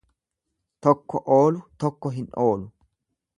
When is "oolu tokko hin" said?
1.35-2.27